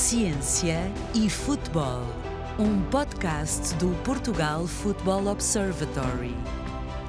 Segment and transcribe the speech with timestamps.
[0.00, 2.02] Ciência e Futebol,
[2.58, 6.34] um podcast do Portugal Football Observatory.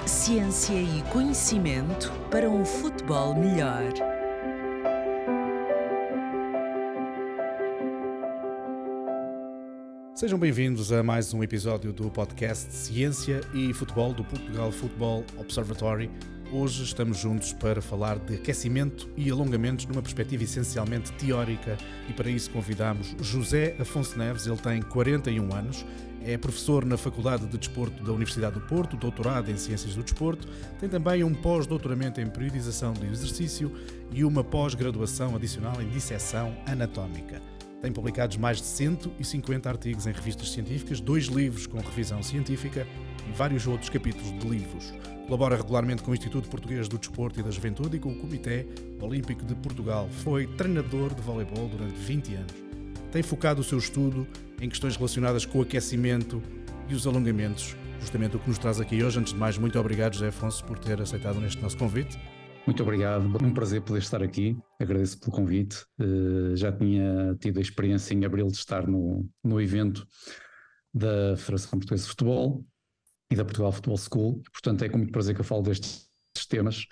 [0.06, 3.94] Ciência e conhecimento para um futebol melhor.
[10.14, 16.12] Sejam bem-vindos a mais um episódio do podcast Ciência e Futebol do Portugal Football Observatory.
[16.54, 21.78] Hoje estamos juntos para falar de aquecimento e alongamentos numa perspectiva essencialmente teórica
[22.10, 25.86] e para isso convidamos José Afonso Neves, ele tem 41 anos,
[26.26, 30.46] é professor na Faculdade de Desporto da Universidade do Porto, doutorado em Ciências do Desporto,
[30.78, 33.72] tem também um pós-doutoramento em periodização do exercício
[34.12, 37.42] e uma pós-graduação adicional em disseção anatómica.
[37.82, 42.86] Tem publicados mais de 150 artigos em revistas científicas, dois livros com revisão científica
[43.32, 44.94] vários outros capítulos de livros.
[45.26, 48.66] Colabora regularmente com o Instituto Português do Desporto e da Juventude e com o Comitê
[49.00, 50.10] Olímpico de Portugal.
[50.10, 52.54] Foi treinador de voleibol durante 20 anos.
[53.12, 54.28] Tem focado o seu estudo
[54.60, 56.42] em questões relacionadas com o aquecimento
[56.90, 59.20] e os alongamentos, justamente o que nos traz aqui hoje.
[59.20, 62.20] Antes de mais, muito obrigado, José Afonso, por ter aceitado neste nosso convite.
[62.66, 65.84] Muito obrigado, um prazer poder estar aqui, agradeço pelo convite.
[66.00, 70.06] Uh, já tinha tido a experiência em abril de estar no, no evento
[70.94, 72.64] da Federação Portuguesa de Futebol
[73.32, 74.44] e da Portugal Football School.
[74.52, 76.08] Portanto, é com muito prazer que eu falo destes,
[76.48, 76.86] temas,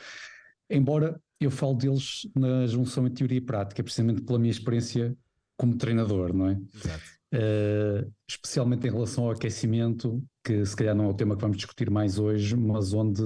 [0.69, 5.15] embora eu falo deles na junção entre teoria e prática, precisamente pela minha experiência
[5.57, 6.59] como treinador, não é?
[6.73, 7.03] Exato.
[7.31, 11.57] Uh, especialmente em relação ao aquecimento, que se calhar não é o tema que vamos
[11.57, 13.21] discutir mais hoje, mas onde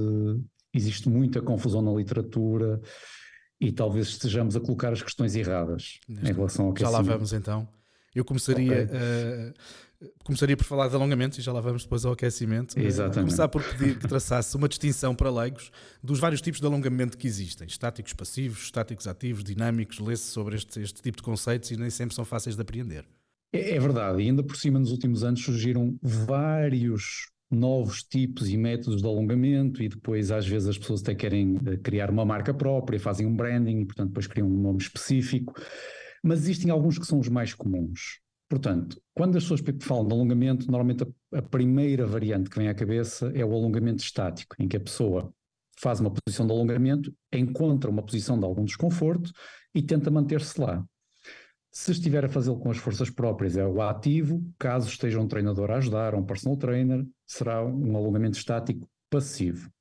[0.73, 2.81] existe muita confusão na literatura
[3.61, 6.91] e talvez estejamos a colocar as questões erradas Neste em relação ao aquecimento.
[6.91, 7.67] Já lá vamos então.
[8.15, 8.97] Eu começaria okay.
[8.97, 9.53] uh,
[10.23, 12.77] começaria por falar de alongamentos e já lá vamos depois ao aquecimento.
[12.77, 13.29] Exatamente.
[13.29, 15.71] Começar por pedir que traçasse uma distinção para leigos
[16.03, 19.99] dos vários tipos de alongamento que existem: estáticos passivos, estáticos ativos, dinâmicos.
[19.99, 23.05] Lê-se sobre este, este tipo de conceitos e nem sempre são fáceis de apreender.
[23.53, 28.57] É, é verdade, e ainda por cima, nos últimos anos surgiram vários novos tipos e
[28.57, 32.51] métodos de alongamento e depois às vezes as pessoas até querem eh, criar uma marca
[32.51, 35.53] própria, fazem um branding e portanto depois criam um nome específico,
[36.23, 38.21] mas existem alguns que são os mais comuns.
[38.49, 42.73] Portanto, quando as pessoas falam de alongamento, normalmente a, a, primeira variante que vem à
[42.73, 45.33] cabeça é o alongamento estático, em que a pessoa
[45.79, 49.31] faz uma posição de alongamento, encontra uma posição de algum desconforto
[49.73, 50.85] e tenta manter-se lá.
[51.71, 55.71] Se estiver a fazê-lo com as forças próprias, é o ativo, caso esteja um treinador
[55.71, 59.71] a ajudar, um personal trainer, será um alongamento estático passivo.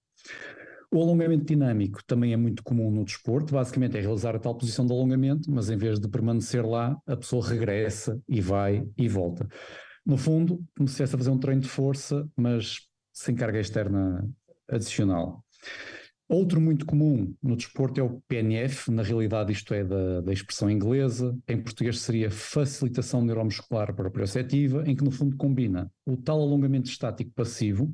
[0.95, 4.85] O alongamento dinâmico também é muito comum no desporto, basicamente é realizar a tal posição
[4.85, 9.49] de alongamento, mas em vez de permanecer lá, a pessoa regressa e vai e volta.
[10.05, 12.81] No fundo, como se estivesse a fazer um treino de força, mas
[13.11, 14.29] sem carga externa
[14.69, 15.43] adicional.
[16.29, 20.71] Outro muito comum no desporto é o PNF, na realidade isto é da, da expressão
[20.71, 26.91] inglesa, em português seria facilitação neuromuscular proprioceptiva, em que no fundo combina o tal alongamento
[26.91, 27.91] estático passivo,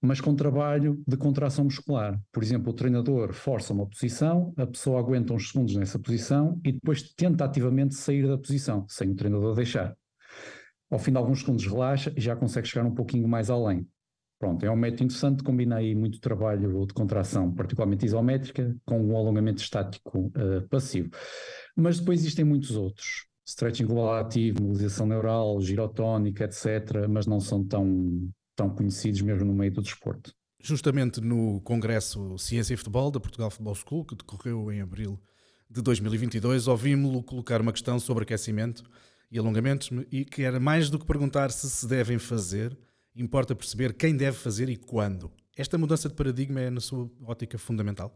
[0.00, 2.18] mas com trabalho de contração muscular.
[2.32, 6.72] Por exemplo, o treinador força uma posição, a pessoa aguenta uns segundos nessa posição e
[6.72, 9.94] depois tenta ativamente sair da posição, sem o treinador deixar.
[10.90, 13.86] Ao fim de alguns segundos relaxa e já consegue chegar um pouquinho mais além.
[14.38, 19.14] Pronto, é um método interessante, combina aí muito trabalho de contração, particularmente isométrica, com um
[19.14, 21.10] alongamento estático uh, passivo.
[21.76, 23.26] Mas depois existem muitos outros.
[23.46, 29.54] Stretching global ativo, mobilização neural, girotónica, etc., mas não são tão tão conhecidos mesmo no
[29.54, 30.34] meio do desporto.
[30.62, 35.18] Justamente no Congresso Ciência e Futebol da Portugal Football School, que decorreu em abril
[35.70, 38.82] de 2022, ouvimos-lo colocar uma questão sobre aquecimento
[39.30, 42.76] e alongamentos e que era mais do que perguntar se se devem fazer,
[43.16, 45.30] importa perceber quem deve fazer e quando.
[45.56, 48.14] Esta mudança de paradigma é, na sua ótica, fundamental?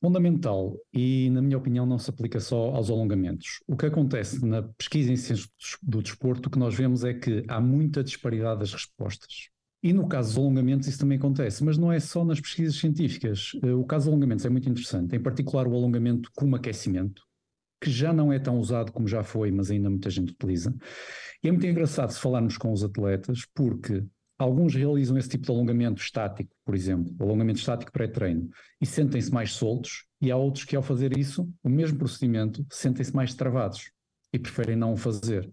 [0.00, 3.60] Fundamental e, na minha opinião, não se aplica só aos alongamentos.
[3.66, 5.48] O que acontece na pesquisa em ciências
[5.82, 9.50] do desporto, o que nós vemos é que há muita disparidade das respostas.
[9.82, 13.52] E no caso dos alongamentos isso também acontece, mas não é só nas pesquisas científicas.
[13.62, 17.22] Eh, o caso dos alongamentos é muito interessante, em particular o alongamento como aquecimento,
[17.80, 20.74] que já não é tão usado como já foi, mas ainda muita gente utiliza.
[21.42, 24.04] E é muito engraçado se falarmos com os atletas, porque
[24.38, 28.50] alguns realizam esse tipo de alongamento estático, por exemplo, alongamento estático pré-treino,
[28.80, 33.16] e sentem-se mais soltos, e há outros que ao fazer isso, o mesmo procedimento, sentem-se
[33.16, 33.90] mais travados
[34.30, 35.50] e preferem não o fazer.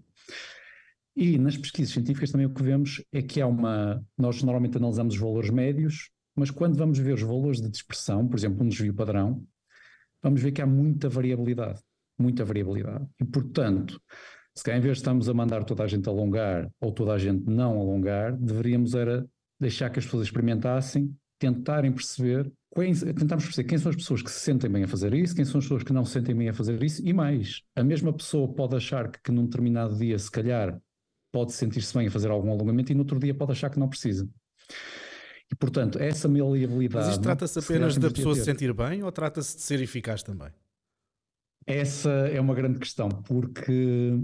[1.20, 4.06] E nas pesquisas científicas também o que vemos é que há uma.
[4.16, 8.38] Nós normalmente analisamos os valores médios, mas quando vamos ver os valores de dispersão, por
[8.38, 9.44] exemplo, um desvio padrão,
[10.22, 11.82] vamos ver que há muita variabilidade.
[12.20, 13.08] Muita variabilidade.
[13.20, 14.00] E, portanto,
[14.56, 17.18] se cá em vez de estamos a mandar toda a gente alongar ou toda a
[17.18, 19.28] gente não alongar, deveríamos era
[19.60, 24.40] deixar que as pessoas experimentassem, tentarem perceber tentamos perceber quem são as pessoas que se
[24.40, 26.54] sentem bem a fazer isso, quem são as pessoas que não se sentem bem a
[26.54, 30.30] fazer isso, e mais, a mesma pessoa pode achar que, que num determinado dia, se
[30.30, 30.80] calhar,
[31.32, 33.88] pode sentir-se bem a fazer algum alongamento e no outro dia pode achar que não
[33.88, 34.28] precisa.
[35.52, 37.06] E, portanto, essa maleabilidade.
[37.06, 40.50] Mas isto trata-se apenas da pessoa se sentir bem ou trata-se de ser eficaz também?
[41.66, 44.18] Essa é uma grande questão, porque,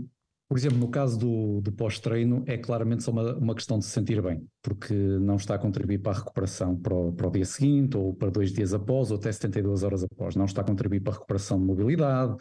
[0.48, 3.92] por exemplo, no caso do, do pós-treino, é claramente só uma, uma questão de se
[3.92, 7.44] sentir bem, porque não está a contribuir para a recuperação para o, para o dia
[7.44, 10.38] seguinte, ou para dois dias após, ou até 72 horas após.
[10.38, 12.38] Não está a contribuir para a recuperação de mobilidade,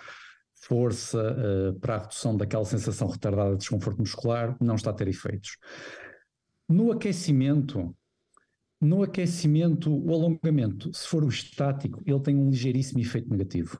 [0.63, 5.09] força, uh, para a redução daquela sensação retardada de desconforto muscular, não está a ter
[5.09, 5.57] efeitos.
[6.69, 7.95] No aquecimento,
[8.81, 13.79] no aquecimento, o alongamento, se for o estático, ele tem um ligeiríssimo efeito negativo.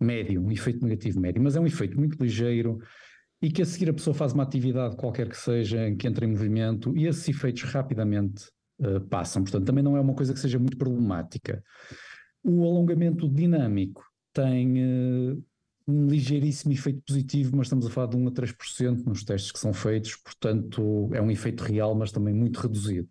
[0.00, 2.78] Médio, um efeito negativo médio, mas é um efeito muito ligeiro
[3.42, 6.30] e que a seguir a pessoa faz uma atividade qualquer que seja, que entra em
[6.30, 8.44] movimento e esses efeitos rapidamente
[8.80, 9.42] uh, passam.
[9.42, 11.62] Portanto, também não é uma coisa que seja muito problemática.
[12.42, 15.44] O alongamento dinâmico tem uh,
[15.88, 19.58] um ligeiríssimo efeito positivo, mas estamos a falar de 1 a 3% nos testes que
[19.58, 23.08] são feitos, portanto é um efeito real, mas também muito reduzido.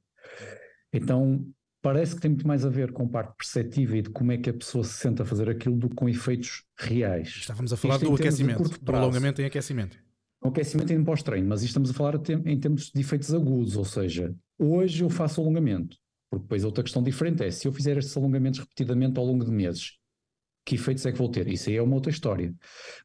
[0.94, 1.44] Então,
[1.82, 4.52] parece que tem muito mais a ver com parte perceptiva e de como é que
[4.52, 7.30] a pessoa se sente a fazer aquilo do que com efeitos reais.
[7.30, 9.98] Estávamos a falar isto do aquecimento, do alongamento em aquecimento.
[10.44, 12.16] O aquecimento em pós-treino, mas estamos a falar
[12.46, 15.98] em termos de efeitos agudos, ou seja, hoje eu faço alongamento,
[16.30, 19.52] porque depois outra questão diferente é, se eu fizer estes alongamentos repetidamente ao longo de
[19.52, 19.98] meses,
[20.68, 21.48] que efeitos é que vou ter?
[21.48, 22.54] Isso aí é uma outra história.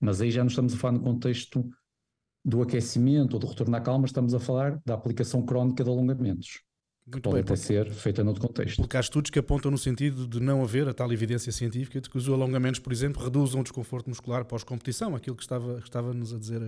[0.00, 1.64] Mas aí já não estamos a falar no contexto
[2.44, 6.60] do aquecimento ou do retorno à calma, estamos a falar da aplicação crónica de alongamentos.
[7.06, 8.80] Muito pode bem, até ser feita noutro contexto.
[8.80, 12.10] Porque há estudos que apontam no sentido de não haver a tal evidência científica de
[12.10, 16.38] que os alongamentos, por exemplo, reduzam o desconforto muscular pós-competição, aquilo que estava, estava-nos a
[16.38, 16.62] dizer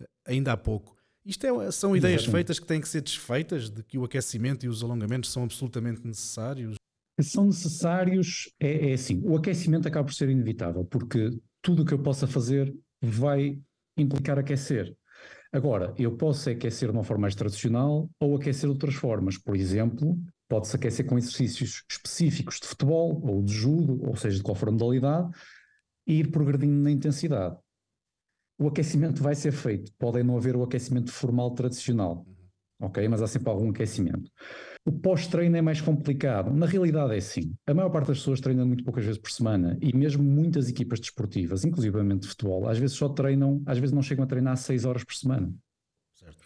[0.00, 0.96] eh, ainda há pouco.
[1.24, 2.36] Isto é, são ideias Exatamente.
[2.36, 6.06] feitas que têm que ser desfeitas, de que o aquecimento e os alongamentos são absolutamente
[6.06, 6.76] necessários?
[7.20, 11.30] São necessários, é, é assim, o aquecimento acaba por ser inevitável, porque
[11.62, 13.58] tudo o que eu possa fazer vai
[13.96, 14.94] implicar aquecer.
[15.52, 19.38] Agora, eu posso aquecer de uma forma mais tradicional ou aquecer de outras formas.
[19.38, 20.18] Por exemplo,
[20.48, 24.68] pode-se aquecer com exercícios específicos de futebol ou de judo, ou seja, de qual for
[24.68, 25.30] a modalidade,
[26.06, 27.56] e ir progredindo na intensidade.
[28.58, 32.26] O aquecimento vai ser feito, pode não haver o aquecimento formal tradicional,
[32.80, 33.06] ok?
[33.08, 34.30] Mas há sempre algum aquecimento.
[34.86, 36.54] O pós-treino é mais complicado.
[36.54, 37.52] Na realidade é assim.
[37.66, 41.00] A maior parte das pessoas treina muito poucas vezes por semana e mesmo muitas equipas
[41.00, 44.84] desportivas, inclusivamente de futebol, às vezes só treinam, às vezes não chegam a treinar 6
[44.84, 45.52] horas por semana.
[46.14, 46.38] Certo.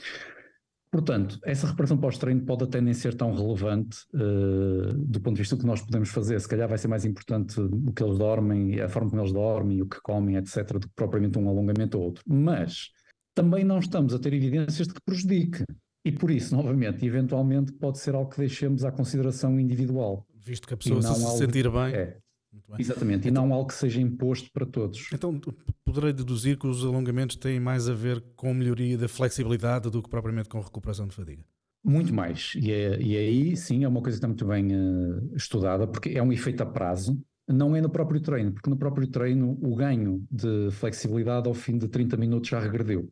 [0.91, 5.55] Portanto, essa reparação pós-treino pode até nem ser tão relevante uh, do ponto de vista
[5.55, 6.41] do que nós podemos fazer.
[6.41, 9.83] Se calhar vai ser mais importante o que eles dormem, a forma como eles dormem,
[9.83, 12.25] o que comem, etc., do que propriamente um alongamento ou outro.
[12.27, 12.89] Mas
[13.35, 15.63] também não estamos a ter evidências de que prejudique.
[16.05, 20.27] E por isso, novamente, eventualmente pode ser algo que deixemos à consideração individual.
[20.35, 21.93] Visto que a pessoa se, se sentir bem.
[21.93, 22.17] É,
[22.53, 22.77] bem.
[22.79, 25.09] Exatamente, então, e não algo que seja imposto para todos.
[25.13, 25.39] Então
[25.85, 30.09] poderei deduzir que os alongamentos têm mais a ver com melhoria da flexibilidade do que
[30.09, 31.45] propriamente com recuperação de fadiga.
[31.83, 35.35] Muito mais, e, é, e aí sim é uma coisa que está muito bem uh,
[35.35, 37.19] estudada, porque é um efeito a prazo,
[37.49, 41.79] não é no próprio treino, porque no próprio treino o ganho de flexibilidade ao fim
[41.79, 43.11] de 30 minutos já regrediu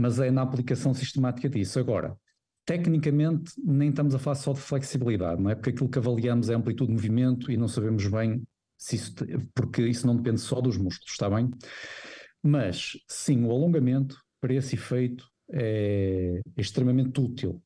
[0.00, 1.78] mas é na aplicação sistemática disso.
[1.78, 2.16] Agora,
[2.64, 5.54] tecnicamente, nem estamos a falar só de flexibilidade, não é?
[5.54, 8.42] Porque aquilo que avaliamos é amplitude de movimento e não sabemos bem
[8.78, 9.14] se isso,
[9.54, 11.50] porque isso não depende só dos músculos, está bem?
[12.42, 17.62] Mas, sim, o alongamento, para esse efeito, é extremamente útil.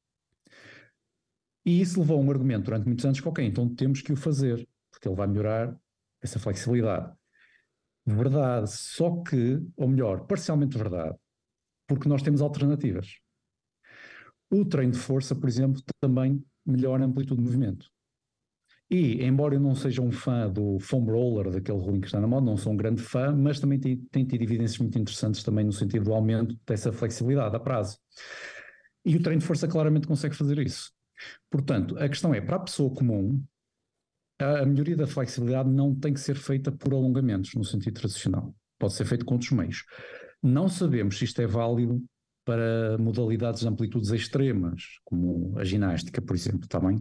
[1.64, 4.16] E isso levou a um argumento durante muitos anos que, ok, então temos que o
[4.16, 5.74] fazer, porque ele vai melhorar
[6.20, 7.12] essa flexibilidade.
[8.04, 11.16] Verdade, só que, ou melhor, parcialmente verdade,
[11.86, 13.18] porque nós temos alternativas.
[14.50, 17.90] O treino de força, por exemplo, também melhora a amplitude de movimento.
[18.90, 22.26] E, embora eu não seja um fã do foam roller, daquele rolinho que está na
[22.26, 25.72] moda, não sou um grande fã, mas também tem, tido evidências muito interessantes também no
[25.72, 27.98] sentido do aumento dessa flexibilidade a prazo.
[29.04, 30.92] E o treino de força claramente consegue fazer isso.
[31.50, 33.42] Portanto, a questão é, para a pessoa comum,
[34.38, 38.54] a melhoria da flexibilidade não tem que ser feita por alongamentos, no sentido tradicional.
[38.78, 39.84] Pode ser feito com outros meios.
[40.44, 42.04] Não sabemos se isto é válido
[42.44, 47.00] para modalidades de amplitudes extremas, como a ginástica, por exemplo, também.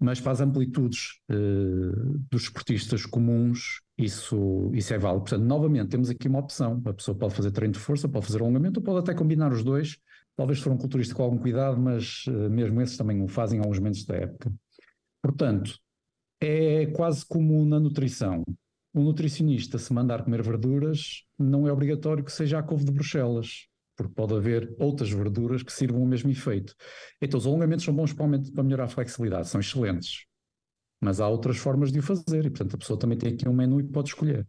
[0.00, 5.22] Mas para as amplitudes uh, dos esportistas comuns, isso, isso é válido.
[5.22, 6.82] Portanto, novamente, temos aqui uma opção.
[6.84, 9.62] A pessoa pode fazer treino de força, pode fazer alongamento, ou pode até combinar os
[9.62, 9.96] dois.
[10.34, 13.60] Talvez for um culturista com algum cuidado, mas uh, mesmo esses também o fazem em
[13.60, 14.52] alguns momentos da época.
[15.22, 15.78] Portanto,
[16.40, 18.42] é quase como na nutrição
[18.96, 23.68] um nutricionista, se mandar comer verduras, não é obrigatório que seja a couve de Bruxelas,
[23.94, 26.74] porque pode haver outras verduras que sirvam o mesmo efeito.
[27.20, 28.26] Então, os alongamentos são bons para,
[28.62, 30.24] melhorar a flexibilidade, são excelentes.
[31.00, 33.52] Mas há outras formas de o fazer e, portanto, a pessoa também tem aqui um
[33.52, 34.48] menu e pode escolher.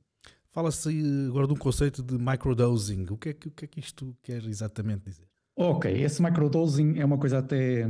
[0.52, 0.90] Fala-se
[1.28, 3.06] agora de um conceito de microdosing.
[3.10, 5.28] O que, é que, o que é que isto quer exatamente dizer?
[5.56, 7.86] Ok, esse microdosing é uma coisa até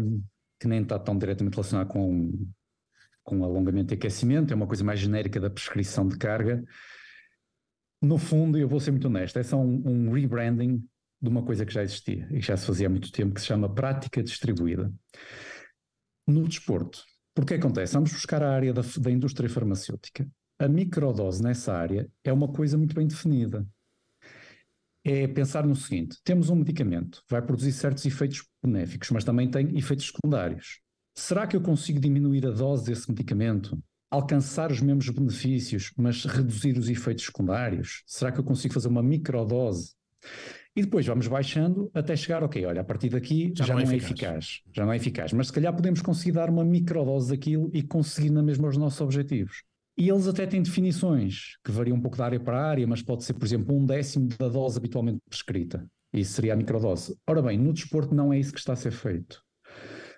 [0.60, 2.32] que nem está tão diretamente relacionada com,
[3.28, 6.64] com alongamento e aquecimento, é uma coisa mais genérica da prescrição de carga.
[8.02, 10.82] No fundo, eu vou ser muito honesto, é só um, um rebranding
[11.22, 13.48] de uma coisa que já existia e já se fazia há muito tempo, que se
[13.48, 14.94] chama prática distribuída.
[16.26, 17.04] No desporto,
[17.36, 17.96] porque acontece?
[17.96, 20.26] Vamos buscar a área da, da indústria farmacêutica.
[20.58, 23.68] A microdose nessa área é uma coisa muito bem definida.
[25.04, 29.78] É pensar no seguinte: temos um medicamento, vai produzir certos efeitos benéficos, mas também tem
[29.78, 30.80] efeitos secundários.
[31.20, 33.76] Será que eu consigo diminuir a dose desse medicamento
[34.10, 38.04] alcançar os mesmos benefícios, mas reduzir os efeitos secundários?
[38.06, 39.94] Será que eu consigo fazer uma microdose?
[40.76, 43.86] E depois vamos baixando até chegar, ok, olha, a partir daqui já, já não, é,
[43.86, 44.46] não é eficaz.
[44.46, 44.62] eficaz.
[44.72, 45.34] Já não é eficaz.
[45.34, 49.02] Mas se calhar podemos conseguir dar uma microdose daquilo e conseguir na mesma os nossos
[49.02, 49.64] objetivos.
[49.98, 53.24] E eles até têm definições que variam um pouco da área para área, mas pode
[53.24, 55.84] ser, por exemplo, um décimo da dose habitualmente prescrita.
[56.14, 57.18] Isso seria a microdose.
[57.26, 59.47] Ora bem, no desporto não é isso que está a ser feito.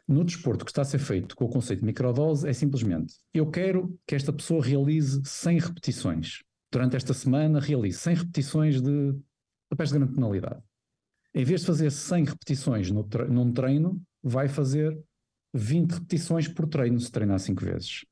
[0.09, 3.13] No desporto, o que está a ser feito com o conceito de microdose é simplesmente:
[3.31, 6.39] eu quero que esta pessoa realize 100 repetições.
[6.71, 9.15] Durante esta semana, realize 100 repetições de
[9.69, 10.63] papéis de grande tonalidade.
[11.31, 14.99] Em vez de fazer 100 repetições no tre num treino, vai fazer
[15.53, 18.03] 20 repetições por treino, se treinar 5 vezes.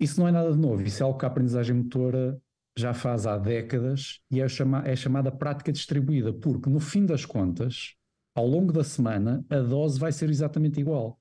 [0.00, 2.36] Isso não é nada de novo, isso é algo que a aprendizagem motora
[2.76, 7.24] já faz há décadas e é, chama é chamada prática distribuída, porque no fim das
[7.24, 7.94] contas,
[8.34, 11.20] ao longo da semana, a dose vai ser exatamente igual.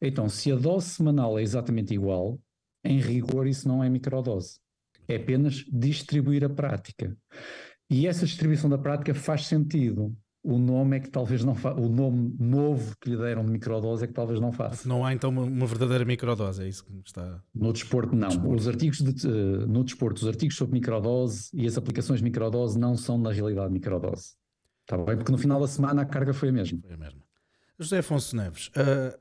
[0.00, 2.40] Então, se a dose semanal é exatamente igual,
[2.84, 4.58] em rigor isso não é microdose.
[5.06, 7.16] É apenas distribuir a prática.
[7.88, 10.16] E essa distribuição da prática faz sentido.
[10.44, 11.72] O nome é que talvez não fa...
[11.72, 14.88] o nome novo que lhe deram de microdose é que talvez não faça.
[14.88, 17.40] Não há então uma, verdadeira microdose, é isso que está.
[17.54, 18.26] No desporto, não.
[18.26, 18.56] desporto.
[18.56, 22.76] Os artigos de, uh, no desporto, os artigos sobre microdose e as aplicações de microdose
[22.76, 24.32] não são na realidade microdose.
[24.92, 25.16] Está bem?
[25.16, 26.78] Porque no final da semana a carga foi a mesma.
[26.82, 27.22] Foi a mesma.
[27.78, 29.18] José Afonso Neves, uh,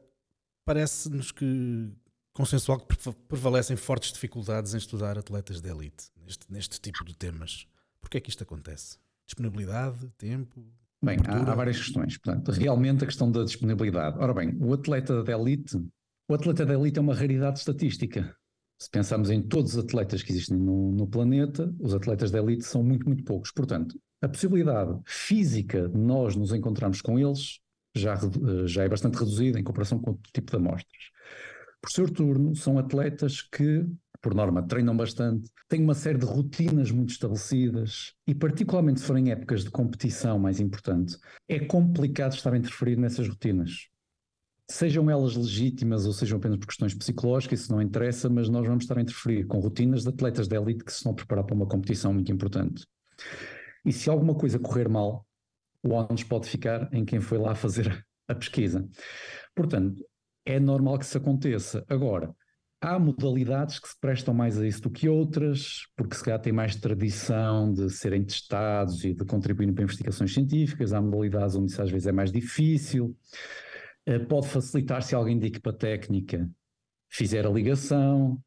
[0.66, 1.90] parece-nos que
[2.34, 2.96] consensual que
[3.30, 7.68] prevalecem fortes dificuldades em estudar atletas de elite neste, neste tipo de temas.
[8.02, 8.98] Porquê é que isto acontece?
[9.26, 10.62] Disponibilidade, tempo?
[11.02, 12.18] Bem, há, há, várias questões.
[12.18, 14.18] Portanto, realmente a questão da disponibilidade.
[14.20, 15.78] Ora bem, o atleta de elite,
[16.28, 18.36] o atleta de elite é uma raridade estatística.
[18.78, 22.66] Se pensarmos em todos os atletas que existem no, no planeta, os atletas de elite
[22.66, 23.52] são muito, muito poucos.
[23.52, 27.60] Portanto, a possibilidade física de nós nos encontrarmos com eles
[27.96, 28.16] já,
[28.66, 31.04] já é bastante reduzida em comparação com outro tipo de amostras.
[31.82, 33.86] Por seu turno, são atletas que
[34.22, 39.32] por norma, treinam bastante, têm uma série de rotinas muito estabelecidas e, particularmente se forem
[39.32, 41.18] épocas de competição mais importante,
[41.50, 43.88] é complicado estar a interferir nessas rotinas.
[44.70, 48.84] Sejam elas legítimas ou sejam apenas por questões psicológicas, isso não interessa, mas nós vamos
[48.84, 51.56] estar a interferir com rotinas de atletas de elite que se estão a preparar para
[51.56, 52.86] uma competição muito importante.
[53.86, 55.26] E se alguma coisa correr mal,
[55.84, 58.88] o ónus pode ficar em quem foi lá fazer a pesquisa.
[59.56, 60.04] Portanto,
[60.46, 61.84] é normal que isso aconteça.
[61.88, 62.34] Agora,
[62.84, 66.52] Há modalidades que se prestam mais a isso do que outras, porque se calhar têm
[66.52, 70.92] mais tradição de serem testados e de contribuírem para investigações científicas.
[70.92, 73.16] Há modalidades onde isso às vezes é mais difícil.
[74.04, 76.50] Eh, pode facilitar se alguém da equipa técnica
[77.08, 78.42] fizer a ligação,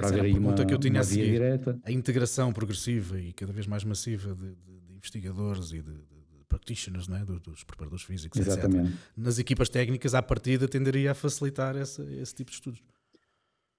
[0.00, 1.80] para Essa haver aí uma, que eu tinha uma via direta.
[1.84, 6.44] A integração progressiva e cada vez mais massiva de, de, de investigadores e de, de
[6.48, 7.24] practitioners, não é?
[7.24, 8.88] dos, dos preparadores físicos, Exatamente.
[8.88, 8.98] Etc.
[9.16, 12.82] Nas equipas técnicas, à partida, tenderia a facilitar essa, esse tipo de estudos.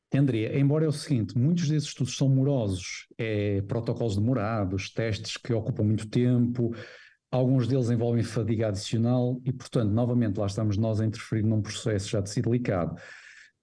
[0.10, 5.54] Tenderia, embora é o seguinte, muitos desses estudos são morosos, é, protocolos demorados, testes que
[5.54, 6.76] ocupam muito tempo,
[7.32, 12.10] alguns deles envolvem fadiga adicional e, portanto, novamente, lá estamos nós a interferir num processo
[12.10, 13.02] já de si delicado.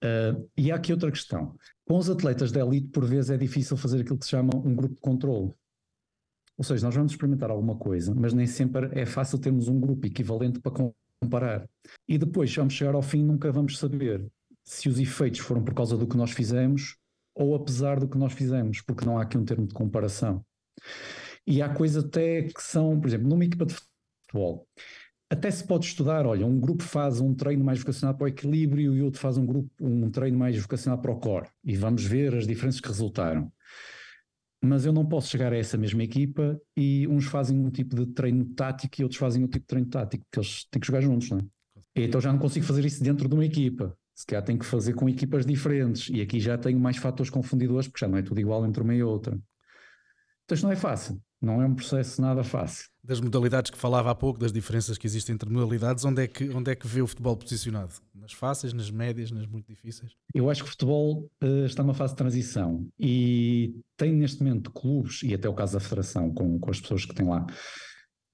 [0.03, 1.55] Uh, e há aqui outra questão.
[1.85, 4.75] Com os atletas da elite, por vezes é difícil fazer aquilo que se chama um
[4.75, 5.53] grupo de controle.
[6.57, 10.05] Ou seja, nós vamos experimentar alguma coisa, mas nem sempre é fácil termos um grupo
[10.05, 10.91] equivalente para
[11.21, 11.69] comparar.
[12.07, 14.25] E depois, vamos chegar ao fim, nunca vamos saber
[14.63, 16.97] se os efeitos foram por causa do que nós fizemos
[17.33, 20.45] ou apesar do que nós fizemos, porque não há aqui um termo de comparação.
[21.47, 24.67] E há coisas até que são, por exemplo, numa equipa de futebol,
[25.29, 28.95] até se pode estudar, olha, um grupo faz um treino mais vocacionado para o equilíbrio
[28.95, 32.35] e outro faz um grupo um treino mais vocacionado para o core e vamos ver
[32.35, 33.51] as diferenças que resultaram.
[34.61, 38.07] Mas eu não posso chegar a essa mesma equipa e uns fazem um tipo de
[38.07, 41.01] treino tático e outros fazem outro tipo de treino tático, porque eles têm que jogar
[41.01, 41.41] juntos, não é?
[41.95, 44.95] Então já não consigo fazer isso dentro de uma equipa se calhar tem que fazer
[44.95, 46.09] com equipas diferentes.
[46.09, 48.93] E aqui já tenho mais fatores confundidores, porque já não é tudo igual entre uma
[48.93, 49.39] e outra.
[50.43, 52.89] Então isto não é fácil, não é um processo nada fácil.
[53.09, 56.47] Das modalidades que falava há pouco, das diferenças que existem entre modalidades, onde é que,
[56.51, 57.95] onde é que vê o futebol posicionado?
[58.13, 60.11] Nas fáceis, nas médias, nas muito difíceis?
[60.31, 64.69] Eu acho que o futebol uh, está numa fase de transição e tem neste momento
[64.69, 67.47] clubes, e até o caso da Federação, com, com as pessoas que têm lá,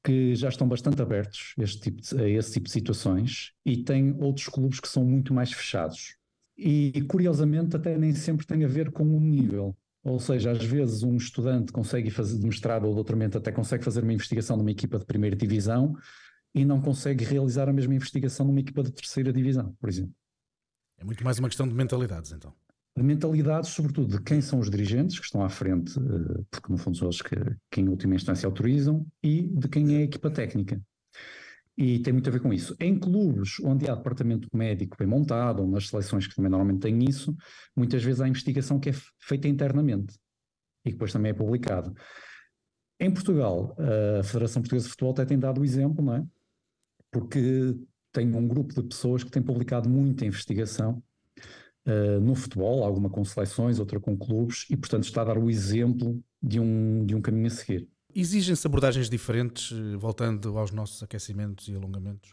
[0.04, 4.14] que já estão bastante abertos este tipo de, a esse tipo de situações e tem
[4.22, 6.18] outros clubes que são muito mais fechados.
[6.58, 9.74] E curiosamente até nem sempre tem a ver com o nível.
[10.06, 14.04] Ou seja, às vezes um estudante consegue fazer de mestrado ou doutoramento, até consegue fazer
[14.04, 15.98] uma investigação numa equipa de primeira divisão
[16.54, 20.14] e não consegue realizar a mesma investigação numa equipa de terceira divisão, por exemplo.
[21.00, 22.54] É muito mais uma questão de mentalidades, então.
[22.96, 26.78] De mentalidades, sobretudo, de quem são os dirigentes que estão à frente, eh, porque no
[26.78, 27.36] fundo são eles que,
[27.72, 30.80] que em última instância autorizam, e de quem é a equipa técnica.
[31.78, 32.76] E tem muito a ver com isso.
[32.80, 37.04] Em clubes onde há departamento médico bem montado, ou nas seleções que também normalmente têm
[37.04, 37.36] isso,
[37.76, 40.16] muitas vezes há investigação que é feita internamente
[40.86, 41.94] e depois também é publicado.
[43.00, 43.76] Em Portugal,
[44.20, 46.26] a Federação Portuguesa de Futebol até tem dado o exemplo, não é?
[47.12, 47.76] Porque
[48.14, 51.04] tem um grupo de pessoas que tem publicado muita investigação
[51.86, 55.50] uh, no futebol, alguma com seleções, outra com clubes, e portanto está a dar o
[55.50, 57.90] exemplo de um, de um caminho a seguir.
[58.16, 62.32] Exigem-se abordagens diferentes, eh, voltando aos nossos aquecimentos e alongamentos.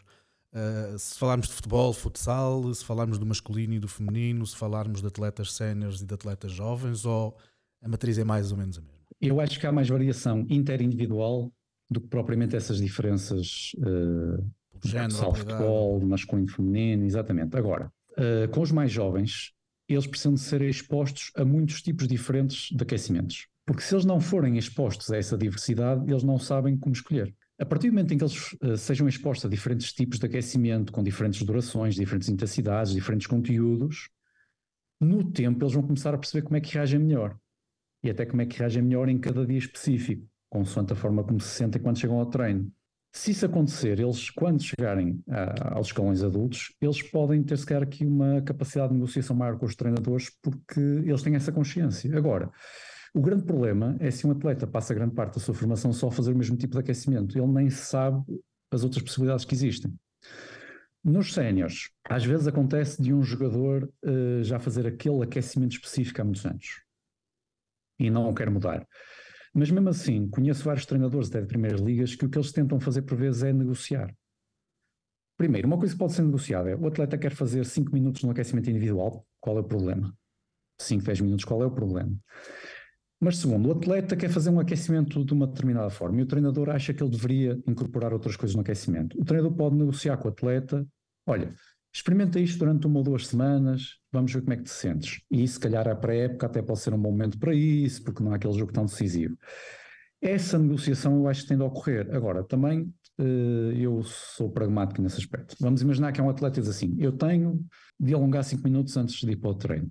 [0.53, 5.01] Uh, se falarmos de futebol, futsal, se falarmos do masculino e do feminino, se falarmos
[5.01, 7.35] de atletas séniores e de atletas jovens, ou
[7.81, 8.93] a matriz é mais ou menos a mesma?
[9.19, 11.51] Eu acho que há mais variação interindividual
[11.89, 14.45] do que propriamente essas diferenças uh,
[14.85, 17.57] género, futebol, masculino e feminino, exatamente.
[17.57, 19.53] Agora, uh, com os mais jovens,
[19.89, 23.47] eles precisam de ser expostos a muitos tipos diferentes de aquecimentos.
[23.65, 27.33] Porque se eles não forem expostos a essa diversidade, eles não sabem como escolher.
[27.59, 30.91] A partir do momento em que eles uh, sejam expostos a diferentes tipos de aquecimento,
[30.91, 34.09] com diferentes durações, diferentes intensidades, diferentes conteúdos,
[34.99, 37.37] no tempo eles vão começar a perceber como é que reagem melhor.
[38.03, 41.39] E até como é que reagem melhor em cada dia específico, consoante a forma como
[41.39, 42.71] se sentem quando chegam ao treino.
[43.15, 48.03] Se isso acontecer, eles, quando chegarem a, aos escalões adultos, eles podem ter, sequer aqui
[48.03, 52.17] uma capacidade de negociação maior com os treinadores, porque eles têm essa consciência.
[52.17, 52.51] Agora,
[53.13, 56.11] o grande problema é se um atleta passa grande parte da sua formação só a
[56.11, 58.23] fazer o mesmo tipo de aquecimento, ele nem sabe
[58.71, 59.93] as outras possibilidades que existem.
[61.03, 66.23] Nos séniores, às vezes acontece de um jogador uh, já fazer aquele aquecimento específico há
[66.23, 66.81] muitos anos
[67.99, 68.87] e não o quer mudar.
[69.53, 72.79] Mas mesmo assim, conheço vários treinadores até de primeiras ligas que o que eles tentam
[72.79, 74.11] fazer por vezes é negociar.
[75.37, 78.31] Primeiro, uma coisa que pode ser negociada é o atleta quer fazer 5 minutos no
[78.31, 80.15] aquecimento individual, qual é o problema?
[80.79, 82.17] 5, 10 minutos, qual é o problema?
[83.23, 86.69] Mas segundo, o atleta quer fazer um aquecimento de uma determinada forma e o treinador
[86.69, 89.17] acha que ele deveria incorporar outras coisas no aquecimento.
[89.17, 90.85] O treinador pode negociar com o atleta,
[91.25, 91.53] olha,
[91.95, 95.21] experimenta isto durante uma ou duas semanas, vamos ver como é que te sentes.
[95.31, 98.33] E se calhar a pré-época até pode ser um bom momento para isso, porque não
[98.33, 99.37] é aquele jogo tão decisivo.
[100.21, 102.13] Essa negociação eu acho que tem de ocorrer.
[102.13, 105.55] Agora, também eh, eu sou pragmático nesse aspecto.
[105.61, 107.63] Vamos imaginar que é um atleta e diz assim, eu tenho
[107.97, 109.89] de alongar 5 minutos antes de ir para o treino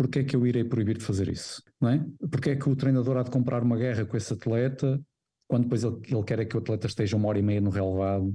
[0.00, 1.62] porque é que eu irei proibir de fazer isso?
[1.78, 2.02] Não é?
[2.30, 4.98] Porque é que o treinador há de comprar uma guerra com esse atleta
[5.46, 7.68] quando depois ele, ele quer é que o atleta esteja uma hora e meia no
[7.68, 8.34] relevado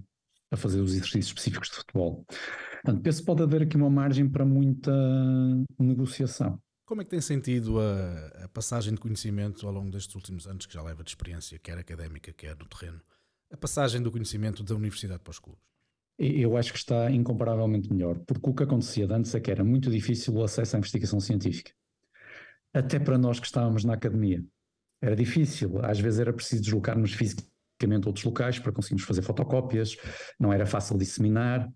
[0.52, 2.24] a fazer os exercícios específicos de futebol?
[2.84, 4.92] Portanto, penso pode haver aqui uma margem para muita
[5.80, 6.60] negociação.
[6.86, 10.68] Como é que tem sentido a, a, passagem de conhecimento ao longo destes últimos anos,
[10.68, 13.02] que já leva de experiência, quer académica, quer no terreno,
[13.52, 15.64] a passagem do conhecimento da universidade para os clubes?
[16.18, 19.92] Eu acho que está incomparavelmente melhor, porque o que acontecia antes é que era muito
[19.92, 21.72] difícil o acesso à investigação científica.
[22.74, 24.44] Até para nós que estávamos na academia.
[25.02, 29.98] Era difícil, às vezes era preciso deslocar-nos fisicamente a outros locais para conseguirmos fazer fotocópias,
[30.40, 31.70] não era fácil disseminar.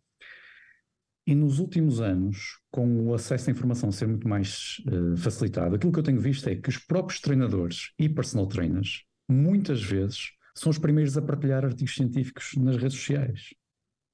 [1.27, 5.91] E nos últimos anos, com o acesso à informação ser muito mais uh, facilitado, aquilo
[5.91, 10.69] que eu tenho visto é que os próprios treinadores e personal trainers, muitas vezes, são
[10.71, 13.53] os primeiros a partilhar artigos científicos nas redes sociais.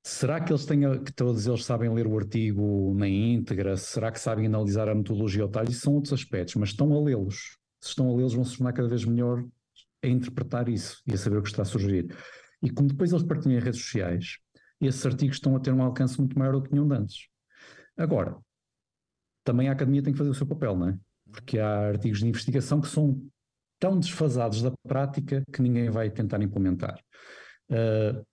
[0.08, 3.76] Será que eles têm, que todos eles sabem ler o artigo na íntegra?
[3.76, 5.72] Será que sabem analisar a metodologia ao talho?
[5.72, 7.58] Isso são outros aspectos, mas estão a lê-los.
[7.82, 9.44] Se estão a lê-los, vão se tornar cada vez melhor
[10.04, 12.16] a interpretar isso e a saber o que está a surgir.
[12.62, 14.38] E como depois eles partilham em redes sociais,
[14.80, 17.28] esses artigos estão a ter um alcance muito maior do que tinham antes.
[17.98, 18.38] Agora,
[19.44, 21.00] também a academia tem que fazer o seu papel, não é?
[21.32, 23.20] Porque há artigos de investigação que são
[23.80, 27.00] tão desfasados da prática que ninguém vai tentar implementar.
[27.72, 28.24] Uh,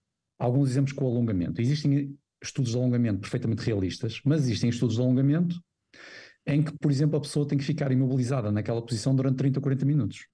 [0.43, 1.61] alguns exemplos com alongamento.
[1.61, 5.63] Existem estudos de alongamento perfeitamente realistas, mas existem estudos de alongamento
[6.45, 9.63] em que, por exemplo, a pessoa tem que ficar imobilizada naquela posição durante 30 ou
[9.63, 10.27] 40 minutos.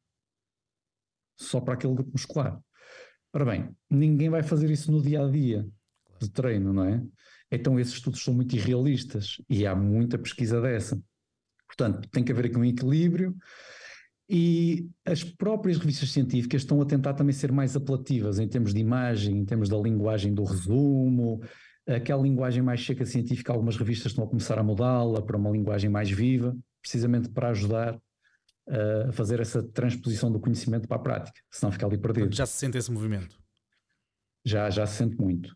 [1.38, 2.58] Só para aquele grupo muscular.
[3.34, 5.68] Ora bem, ninguém vai fazer isso no dia a dia
[6.18, 7.04] de treino, não é?
[7.52, 10.98] Então esses estudos são muito irrealistas e há muita pesquisa dessa.
[11.66, 13.36] Portanto, tem que haver aqui um equilíbrio
[14.28, 18.80] E as próprias revistas científicas estão a tentar também ser mais apelativas em termos de
[18.80, 21.40] imagem, em termos da linguagem do resumo,
[21.94, 25.88] aquela linguagem mais seca científica, algumas revistas estão a começar a mudá-la para uma linguagem
[25.88, 31.40] mais viva, precisamente para ajudar uh, a fazer essa transposição do conhecimento para a prática,
[31.50, 32.34] senão fica ali perdido.
[32.34, 33.38] Já se sente esse movimento?
[34.44, 35.54] Já, já se sente muito.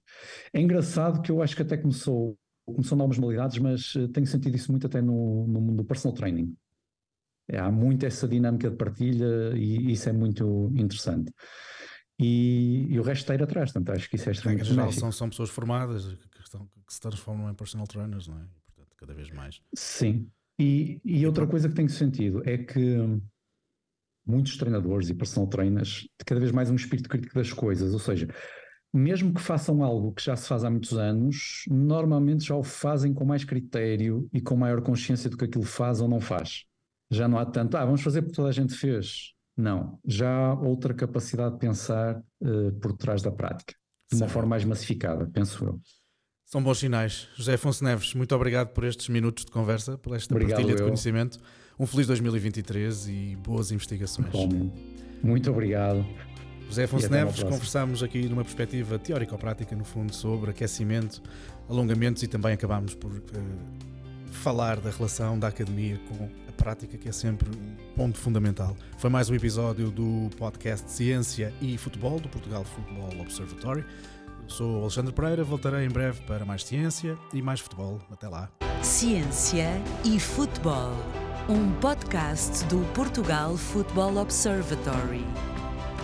[0.52, 4.56] É engraçado que eu acho que até começou, começou algumas modalidades, mas uh, tenho sentido
[4.56, 6.54] isso muito até no, no mundo do personal training.
[7.48, 11.32] É, há muito essa dinâmica de partilha e isso é muito interessante.
[12.18, 14.92] E, e o resto está a ir atrás, portanto acho que isso é extremamente geral,
[14.92, 18.42] são, são pessoas formadas que, estão, que se transformam em personal trainers, não é?
[18.44, 19.60] E, portanto, cada vez mais.
[19.74, 20.28] Sim.
[20.58, 22.98] E, e outra coisa que tem sentido é que
[24.24, 28.28] muitos treinadores e personal trainers cada vez mais um espírito crítico das coisas, ou seja,
[28.92, 33.12] mesmo que façam algo que já se faz há muitos anos, normalmente já o fazem
[33.12, 36.66] com mais critério e com maior consciência do que aquilo faz ou não faz
[37.12, 39.32] já não há tanto, ah, vamos fazer porque toda a gente fez.
[39.56, 43.74] Não, já há outra capacidade de pensar uh, por trás da prática,
[44.10, 44.32] de uma Sim.
[44.32, 45.80] forma mais massificada, penso eu.
[46.46, 47.28] São bons sinais.
[47.36, 50.76] José Afonso Neves, muito obrigado por estes minutos de conversa, por esta obrigado partilha eu.
[50.76, 51.38] de conhecimento.
[51.78, 54.30] Um feliz 2023 e boas investigações.
[54.30, 54.72] Bom,
[55.22, 56.06] muito obrigado.
[56.68, 61.22] José Afonso Neves, conversámos aqui numa perspectiva teórico-prática, no fundo, sobre aquecimento,
[61.68, 63.22] alongamentos e também acabámos por uh,
[64.36, 66.28] falar da relação da academia com
[66.62, 68.76] prática, que é sempre um ponto fundamental.
[68.98, 73.84] Foi mais um episódio do podcast Ciência e Futebol, do Portugal Football Observatory.
[74.44, 78.00] Eu sou Alexandre Pereira, voltarei em breve para mais ciência e mais futebol.
[78.10, 78.48] Até lá.
[78.80, 79.68] Ciência
[80.04, 80.92] e Futebol,
[81.48, 85.24] um podcast do Portugal Football Observatory.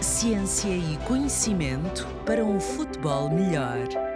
[0.00, 4.07] Ciência e conhecimento para um futebol melhor.